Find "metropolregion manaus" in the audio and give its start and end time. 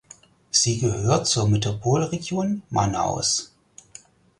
1.47-3.53